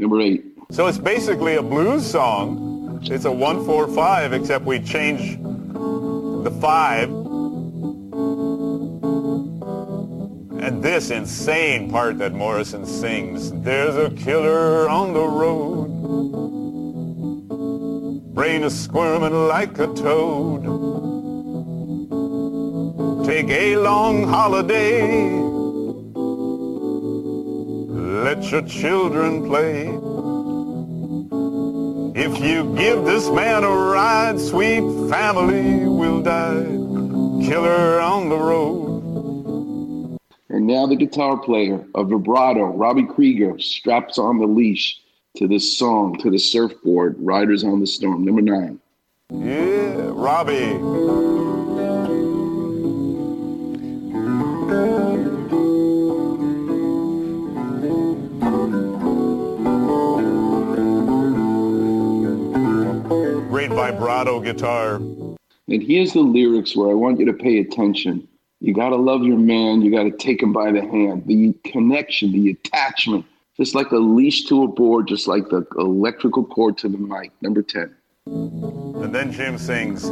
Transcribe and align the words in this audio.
Number 0.00 0.20
eight. 0.22 0.42
So 0.70 0.86
it's 0.86 0.96
basically 0.96 1.56
a 1.56 1.62
blues 1.62 2.10
song. 2.10 3.00
It's 3.02 3.26
a 3.26 3.30
one, 3.30 3.66
four, 3.66 3.86
five, 3.86 4.32
except 4.32 4.64
we 4.64 4.80
change 4.80 5.38
the 5.42 6.50
five. 6.58 7.10
And 10.64 10.82
this 10.82 11.10
insane 11.10 11.90
part 11.90 12.16
that 12.16 12.32
Morrison 12.32 12.86
sings, 12.86 13.52
there's 13.52 13.94
a 13.96 14.08
killer 14.16 14.88
on 14.88 15.12
the 15.12 15.26
road. 15.26 15.88
Brain 18.34 18.64
is 18.64 18.80
squirming 18.80 19.48
like 19.48 19.78
a 19.78 19.88
toad. 19.88 20.64
Take 23.26 23.50
a 23.50 23.76
long 23.76 24.26
holiday. 24.26 25.49
Let 28.22 28.50
your 28.50 28.60
children 28.62 29.48
play. 29.48 29.86
If 32.22 32.38
you 32.38 32.76
give 32.76 33.06
this 33.06 33.30
man 33.30 33.64
a 33.64 33.70
ride, 33.70 34.38
sweet 34.38 34.82
family 35.08 35.86
will 35.86 36.20
die. 36.20 36.64
Killer 37.48 37.98
on 37.98 38.28
the 38.28 38.36
road. 38.36 40.18
And 40.50 40.66
now 40.66 40.86
the 40.86 40.96
guitar 40.96 41.38
player 41.38 41.82
of 41.94 42.10
vibrato, 42.10 42.66
Robbie 42.66 43.06
Krieger, 43.06 43.58
straps 43.58 44.18
on 44.18 44.38
the 44.38 44.46
leash 44.46 45.00
to 45.36 45.48
this 45.48 45.78
song, 45.78 46.18
to 46.18 46.30
the 46.30 46.38
surfboard, 46.38 47.16
Riders 47.18 47.64
on 47.64 47.80
the 47.80 47.86
Storm. 47.86 48.26
Number 48.26 48.42
nine. 48.42 48.78
Yeah, 49.30 50.10
Robbie. 50.12 51.49
Vibrato 64.24 64.40
guitar. 64.40 64.96
And 64.96 65.82
here's 65.82 66.12
the 66.12 66.20
lyrics 66.20 66.76
where 66.76 66.90
I 66.90 66.94
want 66.94 67.18
you 67.20 67.26
to 67.26 67.32
pay 67.32 67.60
attention. 67.60 68.26
You 68.60 68.74
got 68.74 68.90
to 68.90 68.96
love 68.96 69.22
your 69.22 69.38
man. 69.38 69.82
You 69.82 69.90
got 69.90 70.02
to 70.04 70.10
take 70.10 70.42
him 70.42 70.52
by 70.52 70.72
the 70.72 70.82
hand. 70.82 71.24
The 71.26 71.54
connection, 71.64 72.32
the 72.32 72.50
attachment, 72.50 73.24
just 73.56 73.74
like 73.74 73.90
a 73.92 73.96
leash 73.96 74.44
to 74.46 74.64
a 74.64 74.68
board, 74.68 75.08
just 75.08 75.26
like 75.26 75.48
the 75.48 75.66
electrical 75.78 76.44
cord 76.44 76.76
to 76.78 76.88
the 76.88 76.98
mic. 76.98 77.32
Number 77.40 77.62
10. 77.62 77.94
And 78.26 79.14
then 79.14 79.32
Jim 79.32 79.56
sings, 79.56 80.04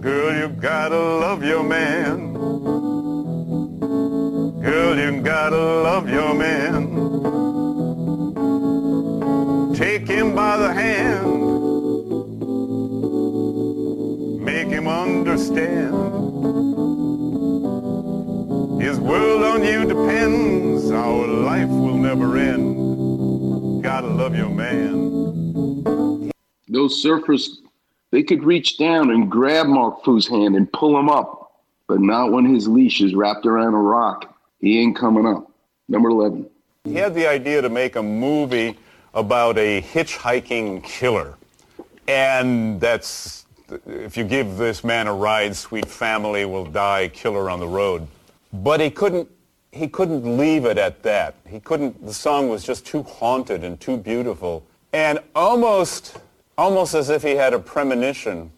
Girl, 0.00 0.34
you 0.38 0.48
gotta 0.48 0.98
love 0.98 1.44
your 1.44 1.62
man. 1.62 2.32
Girl, 4.62 4.98
you 4.98 5.20
gotta 5.20 5.56
love 5.56 6.08
your 6.08 6.34
man. 6.34 7.04
Take 9.74 10.08
him 10.08 10.34
by 10.34 10.56
the 10.56 10.72
hand. 10.72 11.55
Understand. 15.06 15.94
His 18.82 18.98
world 18.98 19.42
on 19.44 19.64
you 19.64 19.86
depends. 19.86 20.90
Our 20.90 21.26
life 21.26 21.68
will 21.68 21.96
never 21.96 22.36
end. 22.36 23.82
Gotta 23.82 24.08
love 24.08 24.36
your 24.36 24.50
man. 24.50 26.32
Those 26.68 27.02
surfers, 27.04 27.48
they 28.10 28.24
could 28.24 28.42
reach 28.42 28.78
down 28.78 29.10
and 29.10 29.30
grab 29.30 29.66
Mark 29.66 30.04
Foo's 30.04 30.26
hand 30.26 30.56
and 30.56 30.70
pull 30.72 30.98
him 30.98 31.08
up, 31.08 31.62
but 31.86 32.00
not 32.00 32.32
when 32.32 32.44
his 32.44 32.66
leash 32.66 33.00
is 33.00 33.14
wrapped 33.14 33.46
around 33.46 33.74
a 33.74 33.78
rock. 33.78 34.36
He 34.60 34.80
ain't 34.80 34.96
coming 34.96 35.26
up. 35.26 35.50
Number 35.88 36.08
11. 36.08 36.50
He 36.84 36.94
had 36.94 37.14
the 37.14 37.28
idea 37.28 37.62
to 37.62 37.68
make 37.68 37.94
a 37.94 38.02
movie 38.02 38.76
about 39.14 39.56
a 39.56 39.80
hitchhiking 39.82 40.82
killer. 40.82 41.36
And 42.08 42.80
that's, 42.80 43.45
if 43.86 44.16
you 44.16 44.24
give 44.24 44.56
this 44.56 44.84
man 44.84 45.06
a 45.06 45.14
ride, 45.14 45.56
sweet 45.56 45.86
family 45.86 46.44
will 46.44 46.64
die, 46.64 47.08
killer 47.08 47.50
on 47.50 47.60
the 47.60 47.68
road. 47.68 48.06
But 48.52 48.80
he 48.80 48.90
couldn't, 48.90 49.28
he 49.72 49.88
couldn't 49.88 50.36
leave 50.36 50.64
it 50.64 50.78
at 50.78 51.02
that. 51.02 51.34
He 51.48 51.60
couldn't, 51.60 52.04
the 52.04 52.14
song 52.14 52.48
was 52.48 52.64
just 52.64 52.86
too 52.86 53.02
haunted 53.02 53.64
and 53.64 53.78
too 53.80 53.96
beautiful. 53.96 54.64
And 54.92 55.18
almost, 55.34 56.18
almost 56.56 56.94
as 56.94 57.10
if 57.10 57.22
he 57.22 57.32
had 57.32 57.52
a 57.52 57.58
premonition. 57.58 58.50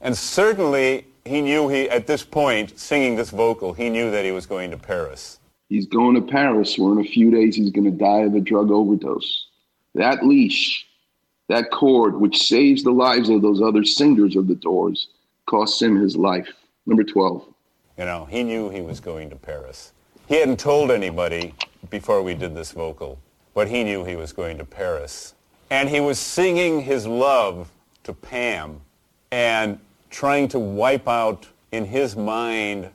And 0.00 0.16
certainly 0.16 1.06
he 1.24 1.40
knew 1.40 1.68
he, 1.68 1.88
at 1.88 2.06
this 2.06 2.24
point, 2.24 2.78
singing 2.78 3.16
this 3.16 3.30
vocal, 3.30 3.72
he 3.72 3.90
knew 3.90 4.10
that 4.10 4.24
he 4.24 4.32
was 4.32 4.46
going 4.46 4.70
to 4.70 4.76
Paris. 4.76 5.38
He's 5.68 5.86
going 5.86 6.16
to 6.16 6.22
Paris 6.22 6.76
where 6.76 6.92
in 6.92 6.98
a 6.98 7.08
few 7.08 7.30
days 7.30 7.54
he's 7.54 7.70
going 7.70 7.84
to 7.84 7.96
die 7.96 8.20
of 8.20 8.34
a 8.34 8.40
drug 8.40 8.70
overdose. 8.70 9.46
That 9.94 10.24
leash, 10.26 10.86
that 11.50 11.70
cord, 11.70 12.14
which 12.14 12.46
saves 12.46 12.82
the 12.82 12.92
lives 12.92 13.28
of 13.28 13.42
those 13.42 13.60
other 13.60 13.84
singers 13.84 14.36
of 14.36 14.46
the 14.46 14.54
Doors, 14.54 15.08
costs 15.46 15.82
him 15.82 15.96
his 15.96 16.16
life. 16.16 16.48
Number 16.86 17.04
12. 17.04 17.44
You 17.98 18.04
know, 18.04 18.24
he 18.26 18.44
knew 18.44 18.70
he 18.70 18.80
was 18.80 19.00
going 19.00 19.30
to 19.30 19.36
Paris. 19.36 19.92
He 20.28 20.36
hadn't 20.36 20.60
told 20.60 20.90
anybody 20.90 21.54
before 21.90 22.22
we 22.22 22.34
did 22.34 22.54
this 22.54 22.70
vocal, 22.70 23.18
but 23.52 23.68
he 23.68 23.82
knew 23.82 24.04
he 24.04 24.14
was 24.14 24.32
going 24.32 24.58
to 24.58 24.64
Paris. 24.64 25.34
And 25.70 25.88
he 25.88 26.00
was 26.00 26.18
singing 26.18 26.82
his 26.82 27.06
love 27.06 27.70
to 28.04 28.12
Pam 28.12 28.80
and 29.32 29.78
trying 30.08 30.46
to 30.48 30.58
wipe 30.58 31.08
out 31.08 31.48
in 31.72 31.84
his 31.84 32.16
mind 32.16 32.90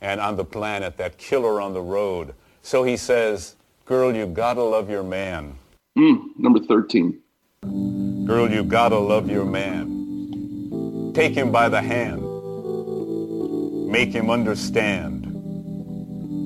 and 0.00 0.20
on 0.20 0.36
the 0.36 0.44
planet 0.44 0.96
that 0.96 1.16
killer 1.16 1.60
on 1.60 1.74
the 1.74 1.80
road. 1.80 2.34
So 2.62 2.82
he 2.82 2.96
says, 2.96 3.54
girl, 3.84 4.14
you 4.14 4.26
gotta 4.26 4.62
love 4.62 4.90
your 4.90 5.02
man. 5.04 5.54
Mm, 5.96 6.22
number 6.38 6.60
13. 6.60 7.20
Girl, 8.30 8.48
you 8.48 8.62
gotta 8.62 8.96
love 8.96 9.28
your 9.28 9.44
man. 9.44 11.12
Take 11.16 11.34
him 11.34 11.50
by 11.50 11.68
the 11.68 11.82
hand. 11.82 12.22
Make 13.90 14.12
him 14.12 14.30
understand. 14.30 15.26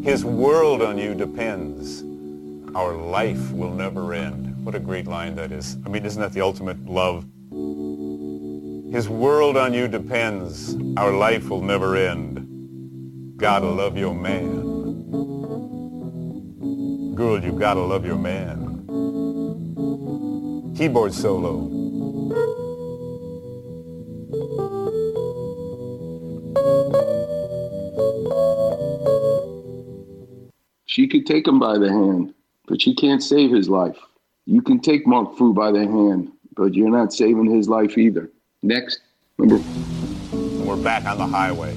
His 0.02 0.24
world 0.24 0.80
on 0.80 0.96
you 0.96 1.14
depends. 1.14 2.02
Our 2.74 2.96
life 2.96 3.50
will 3.50 3.74
never 3.74 4.14
end. 4.14 4.64
What 4.64 4.74
a 4.74 4.78
great 4.78 5.06
line 5.06 5.34
that 5.34 5.52
is. 5.52 5.76
I 5.84 5.90
mean, 5.90 6.06
isn't 6.06 6.22
that 6.22 6.32
the 6.32 6.40
ultimate 6.40 6.82
love? 6.86 7.26
His 8.90 9.06
world 9.10 9.58
on 9.58 9.74
you 9.74 9.86
depends. 9.86 10.74
Our 10.96 11.12
life 11.12 11.50
will 11.50 11.60
never 11.60 11.96
end. 11.96 13.36
Gotta 13.36 13.68
love 13.68 13.98
your 13.98 14.14
man. 14.14 14.62
Girl, 17.14 17.44
you 17.44 17.52
gotta 17.52 17.82
love 17.82 18.06
your 18.06 18.16
man. 18.16 18.62
Keyboard 20.74 21.12
solo. 21.12 21.73
She 30.94 31.08
could 31.08 31.26
take 31.26 31.48
him 31.48 31.58
by 31.58 31.76
the 31.76 31.88
hand, 31.88 32.32
but 32.68 32.80
she 32.80 32.94
can't 32.94 33.20
save 33.20 33.50
his 33.50 33.68
life. 33.68 33.98
You 34.46 34.62
can 34.62 34.78
take 34.78 35.08
Mark 35.08 35.36
Foo 35.36 35.52
by 35.52 35.72
the 35.72 35.80
hand, 35.80 36.30
but 36.54 36.72
you're 36.74 36.88
not 36.88 37.12
saving 37.12 37.52
his 37.52 37.68
life 37.68 37.98
either. 37.98 38.30
Next, 38.62 39.00
number. 39.36 39.58
We're 40.64 40.80
back 40.80 41.04
on 41.04 41.18
the 41.18 41.26
highway. 41.26 41.74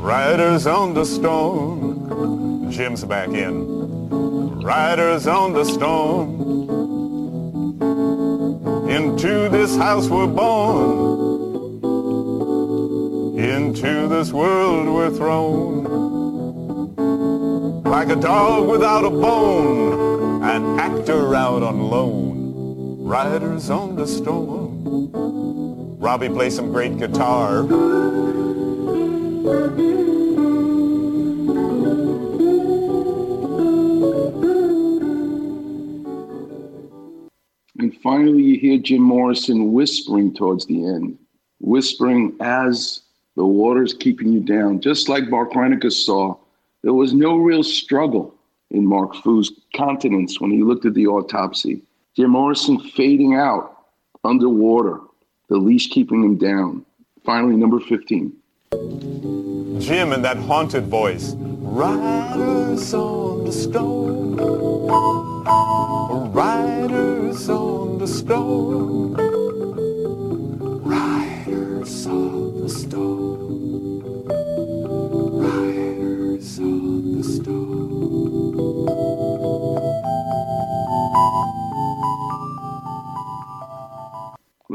Riders 0.00 0.66
on 0.66 0.94
the 0.94 1.04
storm. 1.04 2.68
Jim's 2.72 3.04
back 3.04 3.28
in. 3.28 4.58
Riders 4.62 5.28
on 5.28 5.52
the 5.52 5.62
storm. 5.62 6.40
Into 8.90 9.48
this 9.48 9.76
house 9.76 10.08
we're 10.08 10.26
born. 10.26 11.25
Into 13.36 14.08
this 14.08 14.32
world 14.32 14.88
we're 14.88 15.10
thrown. 15.10 15.84
Like 17.82 18.08
a 18.08 18.16
dog 18.16 18.66
without 18.66 19.04
a 19.04 19.10
bone. 19.10 20.42
An 20.42 20.80
actor 20.80 21.34
out 21.34 21.62
on 21.62 21.90
loan. 21.90 23.04
Riders 23.04 23.68
on 23.68 23.94
the 23.94 24.06
storm. 24.06 25.10
Robbie 25.98 26.30
plays 26.30 26.56
some 26.56 26.72
great 26.72 26.96
guitar. 26.96 27.60
And 37.78 37.94
finally, 38.02 38.42
you 38.42 38.58
hear 38.58 38.78
Jim 38.78 39.02
Morrison 39.02 39.74
whispering 39.74 40.32
towards 40.32 40.64
the 40.64 40.86
end, 40.86 41.18
whispering 41.60 42.34
as 42.40 43.02
the 43.36 43.46
water's 43.46 43.94
keeping 43.94 44.32
you 44.32 44.40
down. 44.40 44.80
Just 44.80 45.08
like 45.08 45.24
Reinecker 45.24 45.92
saw, 45.92 46.36
there 46.82 46.94
was 46.94 47.14
no 47.14 47.36
real 47.36 47.62
struggle 47.62 48.34
in 48.70 48.84
Mark 48.84 49.14
Foo's 49.16 49.52
countenance 49.74 50.40
when 50.40 50.50
he 50.50 50.62
looked 50.62 50.86
at 50.86 50.94
the 50.94 51.06
autopsy. 51.06 51.82
Jim 52.16 52.30
Morrison 52.30 52.80
fading 52.80 53.34
out 53.34 53.76
underwater, 54.24 55.00
the 55.48 55.56
leash 55.56 55.88
keeping 55.90 56.24
him 56.24 56.36
down. 56.36 56.84
Finally, 57.24 57.56
number 57.56 57.78
15. 57.80 58.32
Jim 59.80 60.12
in 60.12 60.22
that 60.22 60.36
haunted 60.38 60.86
voice. 60.86 61.34
Riders 61.36 62.94
on 62.94 63.44
the 63.44 63.52
stone. 63.52 64.36
Riders 66.32 67.48
on 67.48 67.98
the 67.98 68.06
stone. 68.06 69.35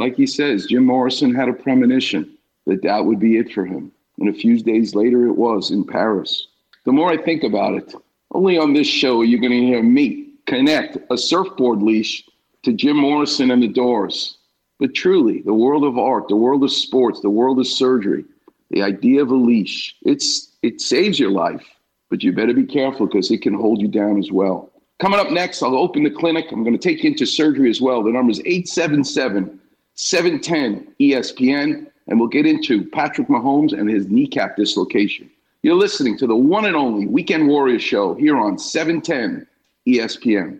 Like 0.01 0.15
he 0.15 0.25
says, 0.25 0.65
Jim 0.65 0.83
Morrison 0.83 1.31
had 1.31 1.47
a 1.47 1.53
premonition 1.53 2.35
that 2.65 2.81
that 2.81 3.05
would 3.05 3.19
be 3.19 3.37
it 3.37 3.53
for 3.53 3.67
him. 3.67 3.91
And 4.17 4.29
a 4.29 4.33
few 4.33 4.59
days 4.59 4.95
later, 4.95 5.27
it 5.27 5.37
was 5.37 5.69
in 5.69 5.85
Paris. 5.85 6.47
The 6.85 6.91
more 6.91 7.11
I 7.11 7.21
think 7.21 7.43
about 7.43 7.75
it, 7.75 7.93
only 8.31 8.57
on 8.57 8.73
this 8.73 8.87
show 8.87 9.21
are 9.21 9.25
you 9.25 9.39
going 9.39 9.51
to 9.51 9.63
hear 9.63 9.83
me 9.83 10.33
connect 10.47 10.97
a 11.11 11.17
surfboard 11.19 11.83
leash 11.83 12.27
to 12.63 12.73
Jim 12.73 12.97
Morrison 12.97 13.51
and 13.51 13.61
the 13.61 13.67
Doors. 13.67 14.39
But 14.79 14.95
truly, 14.95 15.43
the 15.43 15.53
world 15.53 15.83
of 15.83 15.99
art, 15.99 16.29
the 16.29 16.35
world 16.35 16.63
of 16.63 16.71
sports, 16.71 17.21
the 17.21 17.29
world 17.29 17.59
of 17.59 17.67
surgery, 17.67 18.25
the 18.71 18.81
idea 18.81 19.21
of 19.21 19.29
a 19.29 19.35
leash, 19.35 19.95
it's 20.01 20.55
it 20.63 20.81
saves 20.81 21.19
your 21.19 21.29
life, 21.29 21.67
but 22.09 22.23
you 22.23 22.33
better 22.33 22.55
be 22.55 22.65
careful 22.65 23.05
because 23.05 23.29
it 23.29 23.43
can 23.43 23.53
hold 23.53 23.79
you 23.79 23.87
down 23.87 24.17
as 24.17 24.31
well. 24.31 24.71
Coming 24.97 25.19
up 25.19 25.29
next, 25.29 25.61
I'll 25.61 25.77
open 25.77 26.01
the 26.01 26.09
clinic. 26.09 26.51
I'm 26.51 26.63
going 26.63 26.75
to 26.77 26.89
take 26.89 27.03
you 27.03 27.11
into 27.11 27.27
surgery 27.27 27.69
as 27.69 27.81
well. 27.81 28.01
The 28.01 28.11
number 28.11 28.31
is 28.31 28.39
877 28.39 29.60
710 29.95 30.95
ESPN, 30.99 31.87
and 32.07 32.19
we'll 32.19 32.29
get 32.29 32.45
into 32.45 32.85
Patrick 32.89 33.27
Mahomes 33.27 33.77
and 33.77 33.89
his 33.89 34.07
kneecap 34.07 34.55
dislocation. 34.55 35.29
You're 35.63 35.75
listening 35.75 36.17
to 36.17 36.27
the 36.27 36.35
one 36.35 36.65
and 36.65 36.75
only 36.75 37.07
Weekend 37.07 37.47
Warriors 37.47 37.83
show 37.83 38.15
here 38.15 38.37
on 38.37 38.57
710 38.57 39.45
ESPN. 39.87 40.59